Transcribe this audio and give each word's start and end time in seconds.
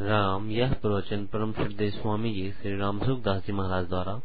राम, 0.00 0.50
यह 0.50 0.72
प्रवचन 0.72 1.26
परम 1.26 1.52
श्रद्धे 1.52 1.90
स्वामी 1.90 2.34
जी 2.34 2.52
श्री 2.52 2.78
राम 2.78 3.00
सुखदास 3.06 3.46
जी 3.46 3.52
महाराज 3.52 3.88
द्वारा 3.88 4.20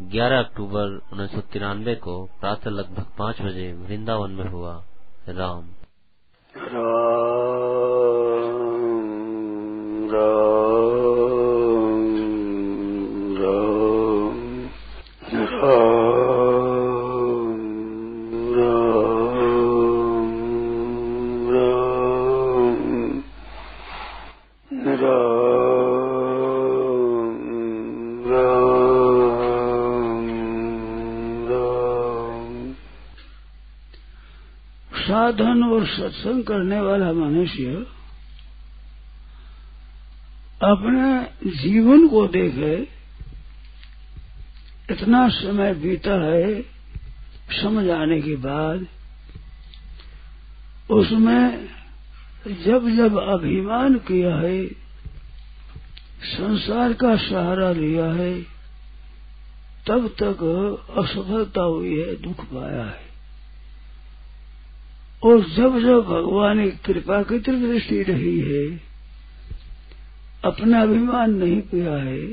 11 0.00 0.38
अक्टूबर 0.38 0.86
उन्नीस 1.12 1.30
सौ 1.30 1.40
तिरानवे 1.40 1.94
को 1.94 2.24
प्रातः 2.40 2.70
लगभग 2.70 3.06
पाँच 3.18 3.42
बजे 3.42 3.72
वृंदावन 3.72 4.30
में 4.30 4.44
हुआ। 4.44 4.84
राम। 5.28 5.64
राम। 6.56 7.09
सत्संग 36.10 36.44
करने 36.44 36.80
वाला 36.80 37.12
मनुष्य 37.12 37.86
अपने 40.62 41.50
जीवन 41.50 42.08
को 42.08 42.26
देखे, 42.26 42.88
इतना 44.90 45.28
समय 45.28 45.74
बीता 45.74 46.12
है 46.12 46.62
समझ 47.62 47.88
आने 47.90 48.20
के 48.20 48.36
बाद, 48.36 48.86
उसमें 50.90 51.68
जब 52.46 52.88
जब 52.96 53.18
अभिमान 53.18 53.98
किया 53.98 54.34
है, 54.36 54.66
संसार 56.24 56.92
का 56.92 57.16
सहारा 57.16 57.72
लिया 57.72 58.06
है, 58.12 58.42
तब 59.86 60.08
तक 60.08 60.42
असफलता 60.98 61.62
हुई 61.62 62.00
है, 62.00 62.16
दुख 62.16 62.44
पाया 62.44 62.84
है। 62.84 63.09
और 65.24 65.40
जब 65.40 65.78
जब 65.78 66.02
भगवान 66.02 66.70
की 66.70 66.76
कृपा 66.84 67.22
की 67.22 67.38
तरफ़ 67.38 67.60
दृष्टि 67.60 68.02
रही 68.02 68.40
है, 68.40 68.80
अपना 70.44 70.82
अभिमान 70.82 71.30
नहीं 71.30 71.60
किया 71.62 71.92
है, 71.92 72.26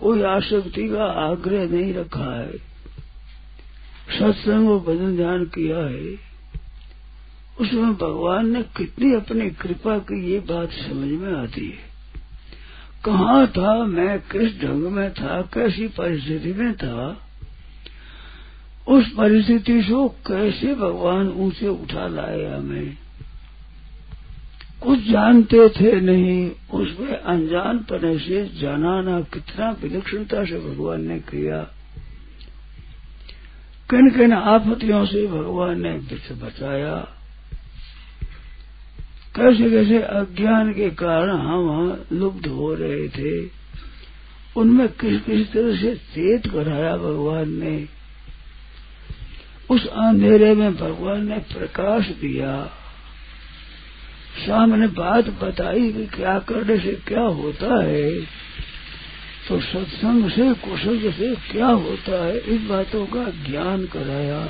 कोई 0.00 0.22
आसक्ति 0.22 0.88
का 0.88 1.04
आग्रह 1.04 1.68
नहीं 1.70 1.94
रखा 1.94 2.40
है, 2.40 2.52
सत्संग 4.18 4.70
और 4.70 4.80
भजन 4.80 5.16
ध्यान 5.16 5.44
किया 5.44 5.76
है, 5.76 6.26
उसमें 7.60 7.94
भगवान 7.94 8.48
ने 8.48 8.62
कितनी 8.62 9.14
अपनी 9.14 9.50
कृपा 9.50 9.98
की 9.98 10.32
ये 10.32 10.40
बात 10.40 10.70
समझ 10.70 11.10
में 11.20 11.32
आती 11.34 11.66
है। 11.66 11.96
कहाँ 13.04 13.46
था, 13.46 13.84
मैं 13.84 14.18
किस 14.20 14.60
ढंग 14.62 14.82
में 14.82 15.12
था, 15.14 15.42
कैसी 15.42 15.88
परिस्थिति 15.88 16.52
में 16.52 16.74
था 16.74 17.22
उस 18.88 19.12
परिस्थिति 19.12 19.82
से 19.82 20.08
कैसे 20.08 20.74
भगवान 20.74 21.28
ऊँचे 21.28 21.68
उठा 21.68 22.06
लाए 22.06 22.44
हमें? 22.44 22.96
कुछ 24.82 25.10
जानते 25.10 25.68
थे 25.68 26.00
नहीं, 26.00 26.50
उसमें 26.50 27.16
अनजान 27.18 27.78
पने 27.78 28.18
से 28.18 28.50
जानाना 28.60 29.20
कितना 29.20 29.70
विलक्षणता 29.70 30.44
से 30.44 30.58
भगवान 30.58 31.00
ने 31.00 31.18
किया। 31.18 31.58
किन 33.90 34.10
किन 34.10 34.32
आपत्तियों 34.32 35.06
से 35.06 35.26
भगवान 35.26 35.80
ने 35.80 35.92
बचाया? 36.34 37.08
कैसे 39.36 39.70
कैसे 39.70 40.02
अज्ञान 40.02 40.72
के 40.72 40.90
कारण 40.90 41.30
हम 41.30 42.04
लुप्त 42.12 42.48
हो 42.48 42.74
रहे 42.74 43.08
थे? 43.08 43.50
उनमें 44.56 44.88
किस 44.88 45.20
किस 45.20 45.52
तरह 45.52 45.76
से 45.76 45.94
चेत 45.94 46.46
कराया 46.46 46.96
भगवान 46.96 47.50
ने? 47.50 47.95
उस 49.70 49.86
अंधेरे 49.86 50.54
में 50.54 50.76
भगवान 50.76 51.28
ने 51.28 51.38
प्रकाश 51.38 52.06
दिया। 52.06 52.70
सामने 54.46 54.86
बात 54.86 55.28
बताई 55.28 55.92
कि 55.92 56.06
क्या 56.06 56.38
करने 56.38 56.78
से 56.78 56.92
क्या 56.92 57.22
होता 57.22 57.84
है? 57.84 58.20
तो 59.48 59.60
सत्संग 59.60 60.30
से, 60.30 60.54
कुशल 60.54 61.10
से 61.10 61.34
क्या 61.34 61.66
होता 61.66 62.26
है? 62.26 62.38
इस 62.38 62.60
बातों 62.60 63.06
का 63.06 63.50
ज्ञान 63.50 63.86
कराया। 63.86 64.46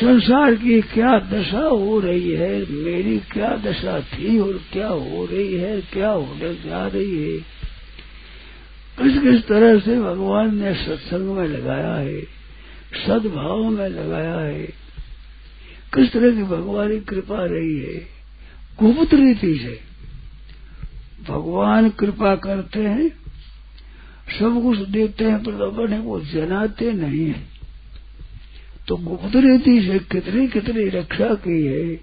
संसार 0.00 0.54
की 0.54 0.80
क्या 0.80 1.18
दशा 1.18 1.60
हो 1.60 2.00
रही 2.00 2.30
है? 2.30 2.72
मेरी 2.72 3.18
क्या 3.18 3.56
दशा 3.56 4.00
थी 4.00 4.38
और 4.38 4.60
क्या 4.72 4.88
हो 4.88 5.26
रही 5.26 5.54
है? 5.54 5.80
क्या 5.80 6.10
होने 6.10 6.54
जा 6.54 6.86
रही 6.86 7.32
है? 7.32 7.38
किस 9.02 9.22
किस 9.22 9.48
तरह 9.48 9.80
से 9.80 10.00
भगवान 10.00 10.62
ने 10.62 10.74
सत्संग 10.74 11.36
में 11.36 11.48
लगाया 11.48 11.94
है? 11.94 12.37
सद्भाव 12.94 13.64
में 13.64 13.88
लगाया 13.88 14.38
है। 14.38 14.62
किस 15.94 16.12
तरह 16.12 16.36
की 16.36 16.42
भगवान 16.42 16.90
की 16.90 17.00
कृपा 17.00 17.44
रही 17.44 17.78
है? 17.78 18.06
गुप्त 18.82 19.14
रीति 19.14 19.58
से। 19.58 19.80
भगवान 21.32 21.90
कृपा 21.90 22.34
करते 22.34 22.80
हैं, 22.80 23.08
सब 24.38 24.62
कुछ 24.62 24.78
देते 24.78 25.24
हैं, 25.24 25.42
पर 25.42 25.52
अपने 25.52 26.00
को 26.00 26.20
जनाते 26.20 26.92
नहीं 26.92 27.26
है। 27.26 27.46
तो 28.88 28.96
गुप्त 28.96 29.36
रीति 29.36 29.82
से 29.82 29.98
कितनी 29.98 30.48
कितनी 30.48 30.88
रक्षा 30.88 31.34
की 31.34 31.66
है। 31.66 32.00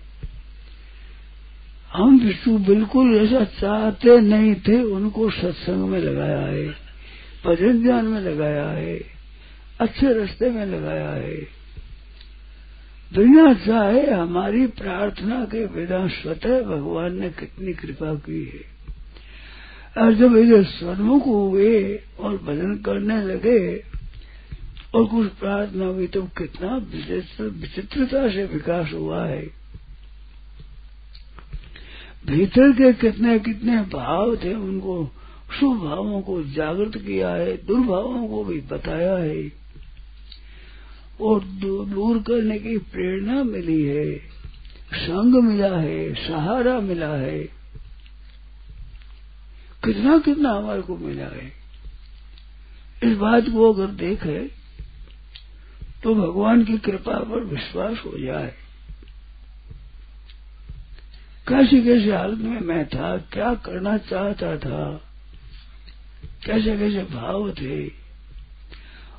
हम 1.93 2.19
विष्णु 2.19 2.57
बिल्कुल 2.57 3.15
ऐसा 3.15 3.43
चाहते 3.43 4.19
नहीं 4.19 4.55
थे, 4.55 4.83
उनको 4.83 5.31
सत्संग 5.31 5.89
में 5.89 5.99
लगाया 5.99 6.41
है 6.41 6.67
भजन 7.45 7.83
ज्ञान 7.83 8.05
में 8.05 8.21
लगाया 8.21 8.69
है। 8.69 9.14
अच्छे 9.79 10.13
रास्ते 10.13 10.49
में 10.49 10.65
लगाया 10.65 11.09
है। 11.09 11.37
दुनिया 13.11 13.53
चाहे 13.65 14.11
हमारी 14.11 14.65
प्रार्थना 14.67 15.43
के 15.45 15.65
बिना 15.67 16.07
स्वतः 16.07 16.61
भगवान 16.61 17.19
ने 17.19 17.29
कितनी 17.29 17.73
कृपा 17.73 18.13
की 18.15 18.43
है। 18.45 18.63
और 19.97 20.13
जब 20.13 20.35
इधर 20.37 20.63
सन्मुख 20.63 21.25
हुए 21.25 21.99
और 22.19 22.37
भजन 22.37 22.75
करने 22.77 23.21
लगे 23.23 23.59
और 24.95 25.05
कुछ 25.05 25.27
प्रार्थना 25.31 25.85
हुई 25.85 26.07
तो 26.07 26.21
कितना 26.37 26.75
विचित्रता 26.77 28.27
से 28.29 28.45
विकास 28.45 28.91
हुआ 28.93 29.25
है। 29.25 29.45
भीतर 32.27 32.71
के 32.71 32.91
कितने 32.93 33.37
कितने 33.39 33.81
भाव 33.93 34.35
थे, 34.35 34.53
उनको 34.53 35.11
शुभ 35.59 35.77
भावों 35.79 36.21
को 36.21 36.41
जागृत 36.43 36.97
किया 36.97 37.29
है, 37.29 37.55
दुर्भावों 37.65 38.27
को 38.27 38.43
भी 38.43 38.59
बताया 38.61 39.15
है। 39.17 39.64
और 41.21 41.43
दूर 41.43 42.21
करने 42.21 42.59
की 42.59 42.77
प्रेरणा 42.77 43.43
मिली 43.43 43.83
है। 43.83 44.17
संग 44.95 45.35
मिला 45.43 45.77
है, 45.77 46.13
सहारा 46.27 46.79
मिला 46.79 47.15
है। 47.15 47.39
कितना 49.83 50.17
कितना 50.19 50.51
हमारे 50.51 50.81
को 50.81 50.97
मिला 50.97 51.25
है। 51.25 51.51
इस 53.03 53.17
बात 53.17 53.49
को 53.49 53.71
अगर 53.73 53.87
देखे 53.87 54.39
तो 56.03 56.13
भगवान 56.15 56.63
की 56.63 56.77
कृपा 56.77 57.17
पर 57.19 57.43
विश्वास 57.43 57.97
हो 58.05 58.17
जाए। 58.19 58.53
कैसी, 61.47 61.81
कैसे 61.83 62.15
हालत 62.15 62.39
में 62.39 62.59
मैं 62.59 62.85
था, 62.85 63.17
क्या 63.17 63.53
करना 63.55 63.97
चाहता 63.97 64.57
था, 64.57 65.01
कैसे 66.45 66.77
कैसे 66.77 67.03
भाव 67.03 67.51
थे 67.51 68.04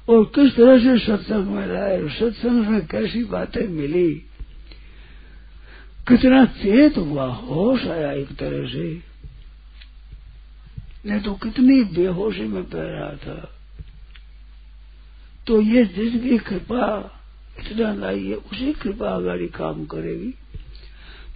और 0.09 0.25
किस 0.25 0.57
तरह 0.57 0.79
से 0.79 1.07
सत्संग 1.07 1.47
में 1.47 1.67
रहे 1.67 2.09
सत्संग 2.09 2.67
में 2.67 2.87
कैसी 2.87 3.25
बातें 3.25 3.69
मिली? 3.69 4.15
कितना 6.09 6.45
चेत 6.45 6.99
हुआ 6.99 7.27
होश 7.27 7.87
आया 7.87 8.13
एक 8.13 8.37
तरह 8.37 8.69
से। 8.69 9.17
नहीं 11.07 11.21
तो 11.21 11.35
कितनी 11.35 11.85
बेहोशी 11.85 12.43
में 12.43 12.65
पह 12.65 12.83
रहा 12.83 13.13
था। 13.13 13.59
तो 15.47 15.61
ये 15.61 15.85
जिसकी 15.85 16.39
कृपा 16.39 17.13
इतना 17.59 17.95
लाई 17.95 18.27
है 18.27 18.35
उसी 18.35 18.73
कृपा 18.73 19.09
अगाड़ी 19.09 19.47
काम 19.47 19.85
करेगी। 19.87 20.35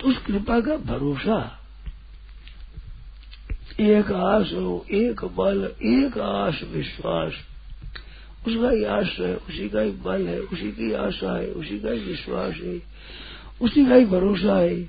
तो 0.01 0.09
उस 0.09 0.19
कृपा 0.19 0.61
का 0.61 0.77
भरोसा। 0.77 1.67
एक 3.81 4.13
आस 4.13 4.51
हो, 4.53 4.87
एक 4.91 5.25
बल, 5.25 5.73
एक 5.83 6.19
आस 6.19 6.61
विश्वास। 6.65 7.33
उसका 8.47 8.71
ही 8.71 8.85
आश्रय 8.85 9.27
है, 9.27 9.37
उसी 9.37 9.69
का 9.69 9.81
ही 9.81 9.91
बल 9.91 10.27
है, 10.27 10.41
उसी 10.41 10.73
की 10.73 10.93
आशा 10.93 11.39
है, 11.39 11.47
उसी 11.47 11.79
का 11.79 11.91
ही 11.91 12.01
विश्वास 12.01 12.55
है, 12.55 12.83
उसी 13.63 13.87
का 13.87 13.95
ही 13.95 14.05
भरोसा 14.05 14.59
है। 14.59 14.83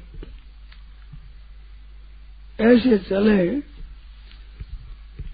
ऐसे 2.62 2.98
चले 2.98 3.62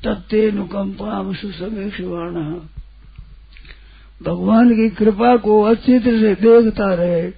तत्ते 0.03 0.51
नुकंपा 0.51 1.33
सुसमीक्षवाण 1.33 2.33
भगवान 4.23 4.69
की 4.69 4.89
कृपा 4.89 5.37
को 5.37 5.61
अच्छी 5.61 5.99
तरह 5.99 6.21
से 6.21 6.35
देखता 6.35 6.93
रहे। 6.93 7.31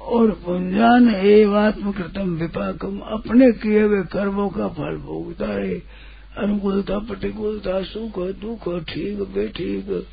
और 0.00 0.30
पुंजान 0.30 1.14
एवात्म 1.14 1.92
कृतम 1.92 2.30
विपाकम, 2.30 2.98
अपने 2.98 3.52
किए 3.52 3.82
हुए 3.82 4.02
कर्मों 4.02 4.48
का 4.48 4.68
फल 4.68 4.96
भोगता 4.96 5.46
है 5.46 6.02
अनुकूलता 6.38 6.98
प्रतिकूलता 6.98 7.82
सुख, 7.82 8.18
दुख, 8.18 8.84
ठीक, 8.84 9.18
बेठीक। 9.18 10.06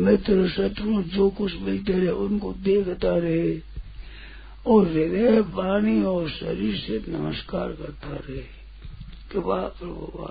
मित्र, 0.00 0.48
शत्रु, 0.48 1.02
जो 1.02 1.30
कुछ 1.30 1.60
मिलते 1.60 1.92
रहे, 1.92 2.08
उनको 2.08 2.52
देखता 2.52 3.16
रहे। 3.16 3.60
और 4.66 4.86
हृदय, 4.86 5.40
वाणी 5.40 6.02
और 6.02 6.30
शरीर 6.30 6.76
से 6.76 7.12
नमस्कार 7.12 7.68
करता 7.68 8.08
रहे। 8.08 8.38
कृपा 9.32 9.60
प्रभु 9.60 10.28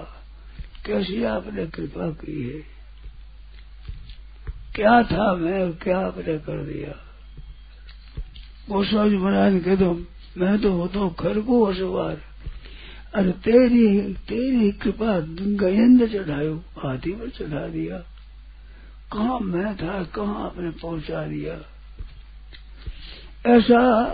कैसी 0.85 1.23
आपने 1.23 1.67
कृपा 1.67 2.11
की 2.11 2.43
है। 2.43 2.79
क्या 4.75 5.03
था 5.03 5.35
मैं 5.35 5.73
क्या 5.73 5.99
आपने 5.99 6.37
कर 6.37 6.63
दिया। 6.63 7.05
गोस्वामी 8.69 9.17
महाराज, 9.17 9.63
कह 9.65 9.75
दो, 9.75 10.03
मैं 10.37 10.61
तो 10.61 10.71
हो 10.71 10.87
तो 10.87 11.09
खरगो 11.09 11.63
असवार 11.63 12.28
अरे 13.15 13.31
तेरी 13.31 14.13
तेरी 14.13 14.71
कृपा 14.71 15.19
गयंद 15.39 16.07
चढ़ायो 16.07 16.55
हाथी 16.55 17.11
पर 17.11 17.29
चढ़ा 17.29 17.67
दिया। 17.67 17.97
कहा 19.13 19.39
मैं 19.39 19.75
था, 19.75 20.03
कहा 20.03 20.45
आपने 20.45 20.69
पहुँचा 20.69 21.23
दिया? 21.23 21.53
ऐसा 23.45 24.07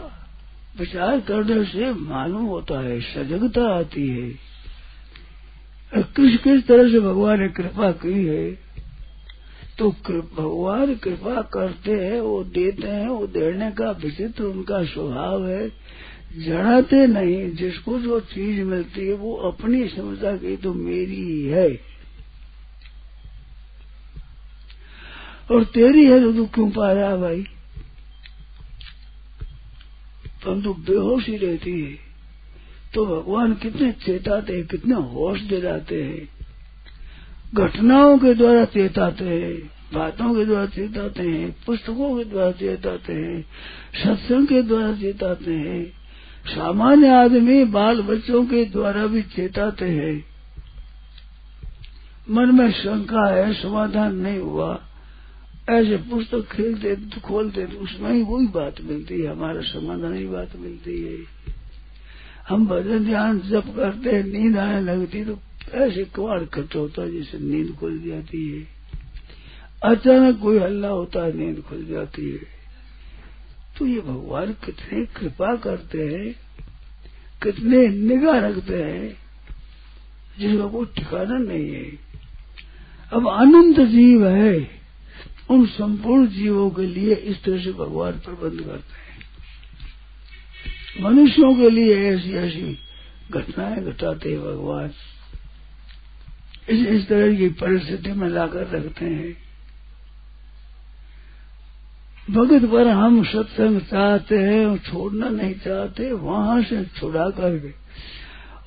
विचार 0.80 1.20
करने 1.20 1.66
से 1.66 1.94
मालूम 1.94 2.46
होता 2.46 2.80
है, 2.80 3.02
सजगता 3.02 3.80
आती 3.80 4.08
है। 4.08 4.30
किस 5.96 6.40
किस 6.40 6.68
तरह 6.68 6.92
से 6.92 7.00
भगवान 7.00 7.40
ने 7.40 7.50
कृपा 7.50 7.92
की 7.92 8.26
है? 8.26 8.52
तो 9.80 9.92
भगवान 10.12 10.96
कृपा 10.96 11.42
करते 11.42 11.92
हैं, 11.92 12.22
वो 12.22 12.44
देते 12.44 12.88
हैं, 12.88 13.08
वो 13.08 13.28
देने 13.28 13.72
का 13.72 13.92
विचित्र 13.92 14.44
उनका 14.44 14.84
स्वभाव 14.84 15.48
है। 15.48 15.72
जड़ाते 16.36 17.08
नहीं, 17.08 17.52
जिसको 17.52 18.00
जो 18.00 18.20
चीज़ 18.20 18.62
मिलती 18.62 19.08
है, 19.08 19.14
वो 19.14 19.36
अपनी 19.36 19.88
समझता 19.88 20.38
कि 20.38 20.58
तो 20.58 20.74
मेरी 20.74 21.16
ही 21.16 21.46
है। 21.46 21.82
और 25.52 25.64
तेरी 25.64 26.06
है 26.06 26.22
तो 26.22 26.34
तू 26.34 26.46
क्यों 26.46 26.70
पाया 26.70 27.16
भाई? 27.16 27.42
परंतु 30.46 30.74
बेहोशी 30.74 31.38
रहती 31.38 31.82
है। 31.82 32.06
तो 32.94 33.06
भगवान 33.06 33.54
कितने 33.54 33.92
चेताते 33.92 34.54
हैं, 34.54 34.68
कितने 34.68 34.96
होश 34.96 35.42
दिलाते 35.42 36.04
हैं। 36.04 36.30
घटनाओं 37.54 38.18
के 38.18 38.34
द्वारा 38.34 38.66
चेताते 38.66 39.26
हैं, 39.26 39.72
बातों 39.94 40.36
के 40.36 40.46
द्वारा 40.46 40.66
चेताते 40.66 41.24
हैं, 41.24 41.56
पुस्तकों 41.66 42.18
के 42.18 42.24
द्वारा 42.24 42.52
चेताते 42.52 43.14
हैं, 43.14 43.46
सत्संग 44.04 44.48
के 44.48 44.62
द्वारा 44.62 44.94
चेताते 44.94 45.54
हैं। 45.54 46.05
सामान्य 46.48 47.08
आदमी 47.08 47.64
बाल 47.66 48.02
बच्चों 48.02 48.46
के 48.46 48.66
द्वारा 48.66 49.08
भी 49.08 49.22
चेताते 49.22 49.86
हैं। 49.86 50.26
मन 52.30 52.56
में 52.56 52.72
शंका 52.72 53.36
है, 53.36 53.54
समाधान 53.54 54.16
नहीं 54.16 54.40
हुआ। 54.40 54.82
ऐसे 55.70 55.98
पुस्तक 55.98 56.42
खेलते 56.52 57.20
खोलते 57.20 57.66
तो 57.66 57.78
उसमें 57.78 58.14
ही 58.14 58.22
वही 58.22 58.48
बात 58.48 58.76
मिलती 58.82 59.22
है, 59.22 59.32
हमारा 59.32 59.62
समाधान 59.62 60.14
ही 60.14 60.28
बात 60.28 60.56
मिलती 60.56 61.02
है। 61.02 61.18
हम 62.50 62.68
भजन 62.68 63.06
ध्यान 63.06 63.40
जब 63.40 63.76
करते 63.76 64.10
हैं, 64.10 64.24
नींद 64.24 64.58
आने 64.58 64.82
लगती 64.82 65.26
तो 65.26 65.40
ऐसे 65.74 66.08
कवाड़ 66.16 66.44
खट 66.44 66.76
होता 66.76 67.02
है 67.02 67.12
जैसे 67.12 67.40
नींद 67.40 67.76
खुल 67.76 68.00
जाती 68.00 68.50
है। 68.50 68.68
अचानक 69.84 70.40
कोई 70.40 70.58
हल्ला 70.58 70.88
होता 70.88 71.26
है, 71.26 71.38
नींद 71.38 71.62
खुल 71.62 71.86
जाती 71.86 72.32
है। 72.32 72.55
तो 73.80 73.88
ये 73.88 74.02
भगवान 74.02 74.54
कितने 74.54 75.06
कृपा 75.06 75.56
करते 75.56 75.98
हैं, 75.98 76.36
कितने 77.44 77.88
निगाह 77.88 78.40
रखते 78.40 78.84
हैं 78.84 79.18
जिसका 80.40 80.68
कोई 80.68 80.86
ठिकाना 80.86 81.38
नहीं 81.38 81.74
है। 81.76 82.00
अब 83.14 83.30
अनंत 83.30 83.80
जीव 83.80 84.28
है, 84.28 84.70
उन 85.50 85.66
संपूर्ण 85.66 86.28
जीवों 86.28 86.70
के 86.70 86.86
लिए 86.86 87.16
इस 87.16 87.44
तरह 87.44 87.64
से 87.64 87.72
भगवान 87.72 88.12
प्रबंध 88.12 88.62
करते 88.62 88.94
हैं। 88.94 89.06
मनुष्यों 91.02 91.56
के 91.56 91.70
लिए 91.70 91.96
ऐसी 91.96 92.34
ऐसी 92.34 92.78
घटनाएँ 93.32 93.84
घटाते 93.84 94.32
हैं 94.32 94.40
भगवान। 94.40 94.92
इस 96.70 96.88
इस 96.88 97.08
तरह 97.08 97.38
की 97.38 97.50
परिस्थिति 97.50 98.12
में 98.12 98.30
लाकर 98.30 98.68
रखते 98.68 99.06
हैं। 99.06 99.45
भगत 102.32 102.64
पर 102.66 102.88
हम 102.88 103.24
सत्संग 103.24 103.80
चाहते 103.82 104.38
हैं, 104.38 104.66
और 104.66 104.78
छोड़ना 104.78 105.30
नहीं 105.30 105.54
चाहते, 105.56 106.12
वहाँ 106.12 106.62
से 106.64 106.84
छुड़ा 106.86 107.30
करके 107.30 107.72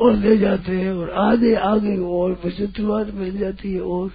और 0.00 0.16
ले 0.16 0.36
जाते 0.38 0.72
हैं, 0.72 0.92
और 0.92 1.10
आधे 1.22 1.54
आगे 1.54 1.96
और 1.98 2.40
विचित्रवाद 2.44 3.10
मिल 3.14 3.38
जाती 3.38 3.72
है 3.72 3.80
और। 3.80 4.10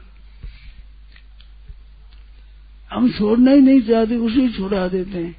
हम 2.92 3.12
छोड़ना 3.12 3.52
ही 3.52 3.62
नहीं 3.62 3.82
चाहते, 3.82 4.16
उसे 4.18 4.48
छुड़ा 4.50 4.88
देते 4.88 5.18
हैं, 5.18 5.36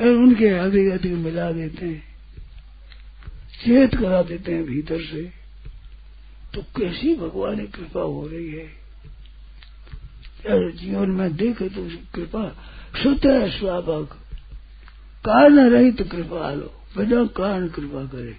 और 0.00 0.16
उनके 0.18 0.48
अधिक 0.48 0.92
अधिक 0.92 1.12
मिला 1.14 1.50
देते 1.52 1.86
हैं, 1.86 2.02
चेत 3.64 3.94
करा 3.94 4.22
देते 4.22 4.54
हैं 4.54 4.64
भीतर 4.64 5.00
से। 5.02 5.22
तो 6.54 6.62
कैसी 6.76 7.14
भगवान 7.14 7.56
की 7.56 7.66
कृपा 7.68 8.00
हो 8.00 8.26
रही 8.26 8.50
है? 8.50 8.66
जीवन 10.72 11.10
में 11.10 11.36
देखे 11.36 11.68
तो 11.68 11.88
कृपा 12.14 12.42
शुद्ध 13.02 13.26
है 13.26 13.50
स्वाभाविक 13.50 14.08
कारण 15.24 15.70
रहित 15.70 16.02
कृपा 16.02 16.52
लो, 16.52 16.72
बिना 16.98 17.24
कारण 17.24 17.68
कृपा 17.68 18.04
करे। 18.04 18.36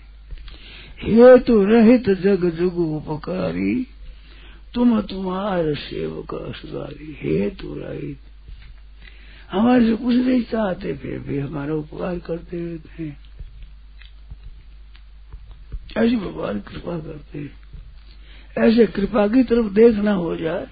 हेतु 1.04 1.64
रहित 1.66 2.10
जग 2.10 2.50
जुग 2.50 2.78
उपकारी, 2.78 3.88
तुम 4.74 5.02
तुम्हार 5.02 5.76
सेवक 5.76 6.34
असुदारी 6.34 7.20
हेतु 7.22 7.76
रहित। 7.78 8.20
हमारे 9.52 9.86
से 9.86 9.96
कुछ 9.96 10.16
नहीं 10.16 10.42
चाहते, 10.42 10.94
फिर 10.94 11.20
भी 11.20 11.40
हमारा 11.40 11.74
उपकार 11.74 12.20
करते 12.20 12.58
रहते 12.66 13.04
हैं। 13.04 13.18
ऐसी 15.98 16.16
भगवान 16.16 16.60
कृपा 16.60 17.00
करते 17.00 17.40
हैं। 17.40 17.52
ऐसे 18.58 18.86
कृपा 18.86 19.28
की 19.28 19.44
तरफ़ 19.44 19.74
देखना 19.74 20.14
हो 20.14 20.36
जाए 20.36 20.68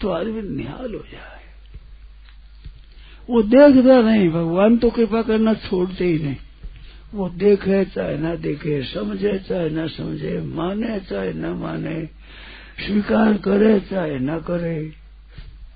तो 0.00 0.08
आदमी 0.08 0.42
निहाल 0.42 0.94
हो 0.94 1.04
जाए। 1.12 1.35
वो 3.30 3.42
देखता 3.42 4.00
नहीं, 4.02 4.28
भगवान 4.30 4.76
तो 4.76 4.90
कृपा 4.90 5.22
करना 5.22 5.54
छोड़ते 5.54 6.04
ही 6.04 6.18
नहीं। 6.18 6.36
वो 7.14 7.28
देखे 7.28 7.84
चाहे 7.84 8.18
ना 8.18 8.34
देखे, 8.34 8.82
समझे 8.82 9.38
चाहे 9.38 9.70
ना 9.70 9.86
समझे, 9.86 10.40
माने 10.40 11.00
चाहे 11.00 11.32
न 11.32 11.46
माने, 11.46 12.08
स्वीकार 12.86 13.38
करे 13.38 13.80
चाहे 13.80 14.18
न 14.18 14.38
करे 14.38 14.92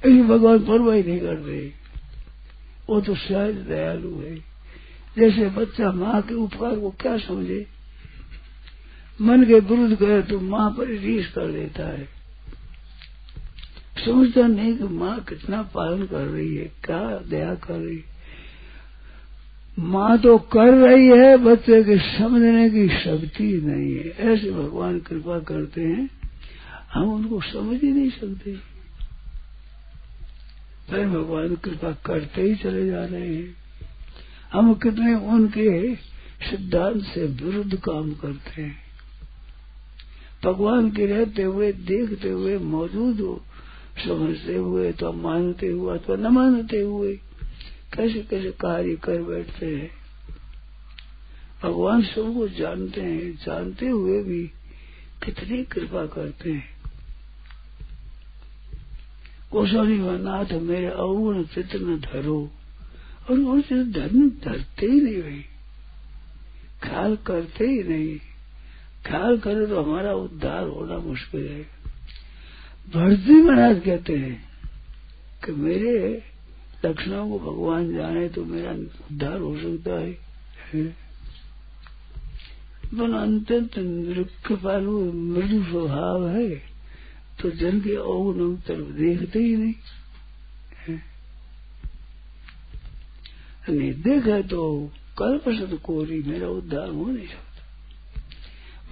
ऐसी 0.07 0.23
भगवान 0.23 0.59
परवाही 0.59 1.03
नहीं 1.03 1.21
करते 1.21 1.73
वो 2.89 3.01
तो 3.01 3.15
शायद 3.15 3.57
दयालु 3.57 4.15
है। 4.21 4.35
जैसे 5.19 5.49
बच्चा 5.49 5.93
माँ 5.93 6.23
के 6.23 6.35
उपकार 6.35 6.77
को 6.77 6.91
क्या 6.91 7.19
समझे? 7.19 7.67
मन 9.23 9.45
के 9.45 9.61
विरुद्ध 9.61 9.97
करे 9.97 10.23
तो 10.23 10.41
माँ 10.41 10.71
पर 10.71 10.87
रीस 10.87 11.27
कर 11.29 11.53
देता 11.53 11.89
है। 11.89 12.20
समझता 14.05 14.47
नहीं 14.47 14.79
कि 14.79 14.85
माँ 14.85 15.21
कितना 15.29 15.63
पालन 15.63 16.07
कर 16.07 16.25
रही 16.25 16.57
है, 16.57 16.65
क्या 16.65 17.19
दया 17.31 17.55
कर 17.55 17.75
रही 17.75 17.97
है। 17.97 18.05
माँ 19.79 20.19
तो 20.19 20.39
कर 20.39 20.75
रही 20.75 21.07
है, 21.07 21.37
बच्चे 21.37 21.85
के 21.85 22.19
समझने 22.19 22.71
की 22.71 22.89
शक्ति 22.89 23.45
नहीं 23.45 23.95
है। 23.95 24.35
ऐसे 24.35 24.51
भगवान 24.51 24.99
कृपा 24.99 25.39
करते 25.39 25.81
हैं, 25.81 26.11
हम 26.95 27.13
उनको 27.13 27.41
समझ 27.41 27.81
ही 27.81 27.93
नहीं 27.93 28.11
सकते। 28.11 28.57
फिर 30.91 31.07
भगवान 31.07 31.55
कृपा 31.55 31.93
करते 31.93 32.43
ही 32.43 32.55
चले 32.55 32.87
जा 32.87 33.05
रहे 33.05 33.35
हैं। 33.35 33.57
हम 34.53 34.75
कितने 34.75 35.15
उनके 35.15 35.95
सिद्धांत 36.51 37.03
से 37.05 37.27
विरुद्ध 37.27 37.77
काम 37.77 38.15
करते 38.15 38.63
हैं। 38.63 38.77
भगवान 40.45 40.91
के 40.91 41.07
रहते 41.07 41.43
हुए, 41.43 41.73
देखते 41.73 42.29
हुए 42.29 42.59
मौजूद 42.59 43.21
हो 43.21 43.45
समझते 44.07 44.57
हुए 44.57 44.93
तो 44.93 45.13
मानते 45.13 45.67
हुए 45.67 45.99
अथवा 45.99 46.17
न 46.17 46.27
मानते 46.27 46.81
हुए, 46.81 47.17
कैसे 47.95 48.21
कैसे 48.21 48.51
कार्य 48.51 48.97
कर 48.97 49.23
बैठते 49.23 49.77
हैं? 49.77 49.91
भगवान 51.63 52.03
सबको 52.03 52.49
जानते 52.49 53.01
हैं, 53.01 53.37
जानते 53.37 53.89
हुए 53.89 54.23
भी 54.23 54.51
कितनी 55.25 55.65
कृपा 55.65 56.07
करते 56.07 56.53
हैं। 56.53 56.69
गोस्वामी 59.53 59.99
नाथ 59.99 60.53
मेरे 60.53 60.87
अवगुण 60.87 61.43
चित्र 61.45 61.79
न 61.79 62.01
धरो, 62.01 62.51
और 63.31 63.39
उनसे 63.39 63.85
धन 63.85 64.31
धरते 64.45 64.87
ही 64.87 65.01
नहीं। 65.01 65.23
भाई 65.23 65.45
ख्याल 66.83 67.17
करते 67.17 67.65
ही 67.67 67.83
नहीं। 67.83 68.19
ख्याल 69.07 69.39
करे 69.39 69.67
तो 69.67 69.83
हमारा 69.83 70.15
उद्धार 70.15 70.67
होना 70.67 70.99
मुश्किल 70.99 71.49
है। 71.49 71.80
भरती 72.95 73.35
महाराज 73.43 73.81
कहते 73.85 74.17
हैं 74.17 74.37
कि 75.45 75.53
मेरे 75.53 75.93
लक्षणों 76.85 77.29
को 77.31 77.39
भगवान 77.39 77.93
जाने 77.95 78.29
तो 78.29 78.45
मेरा 78.45 78.71
उद्धार 78.71 79.39
हो 79.39 79.55
सकता 79.57 79.99
है? 80.01 80.13
मन 82.95 83.13
अत्यंत 83.13 83.75
कृपालु 84.47 85.13
मृदु 85.13 85.63
स्वभाव 85.63 86.27
है 86.29 86.49
तो 87.43 87.51
जन 87.51 87.81
के 87.81 87.95
अवगुणों 87.97 88.55
तरफ़ 88.69 88.91
देखते 88.99 89.39
ही 89.39 89.57
नहीं? 89.57 89.75
नहीं 93.71 93.93
देखा 94.03 94.41
तो 94.49 94.91
कल्प 95.19 95.49
सत 95.49 95.79
कोरी 95.83 96.23
मेरा 96.23 96.49
उद्धार 96.49 96.89
हो 96.89 97.07
नहीं 97.07 97.27
सकता 97.27 97.63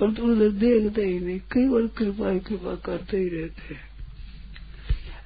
परंतु 0.01 0.23
उधर 0.23 0.51
देखते 0.59 1.07
ही 1.07 1.19
नहीं 1.21 1.41
कई 1.53 1.69
बार 1.69 1.87
कृपा 1.97 2.39
कृपा 2.39 2.75
करते 2.85 3.17
ही 3.17 3.29
रहते 3.29 3.75
हैं 3.75 3.88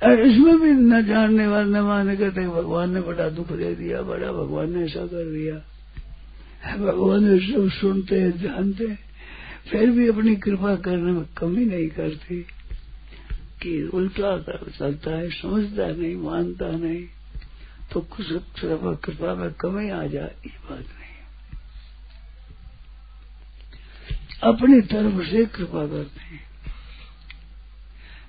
इसमें 0.03 0.61
भी 0.61 0.71
न 0.71 1.07
जानने 1.07 1.47
वाले, 1.47 1.71
न 1.71 1.81
माने 1.81 2.17
कहते 2.17 2.41
भगवान 2.49 2.95
ने 2.95 3.01
बड़ा 3.01 3.29
दुख 3.29 3.53
दे 3.53 3.75
दिया, 3.75 4.03
बड़ा 4.03 4.33
भगवान 4.33 4.79
ने 4.79 4.85
ऐसा 4.85 5.07
कर 5.07 5.33
दिया। 5.33 5.55
भगवान 6.77 7.39
सब 7.39 7.71
सुनते 7.71 8.21
हैं 8.21 8.43
जानते 8.43 8.87
हैं 8.87 8.99
फिर 9.71 9.91
भी 9.91 10.09
अपनी 10.09 10.37
कृपा 10.37 10.77
करने 10.77 11.13
में 11.13 11.25
कमी 11.39 11.65
नहीं 11.65 11.89
करती। 11.89 12.47
कि 13.63 13.91
उल्टा 13.95 14.39
चलता 14.79 15.11
है, 15.11 15.31
समझता 15.31 15.87
नहीं, 15.87 16.17
मानता 16.17 16.71
नहीं 16.71 17.05
तो 17.93 18.01
कुछ 18.01 18.27
कृपा 19.05 19.35
में 19.35 19.51
कमी 19.51 19.91
आ 19.91 20.07
जाए, 20.07 20.35
ये 20.47 20.71
बात 20.71 20.79
नहीं। 20.79 21.13
अपनी 24.43 24.81
तरफ़ 24.81 25.27
से 25.31 25.45
कृपा 25.45 25.87
करते 25.87 26.21
हैं। 26.21 26.52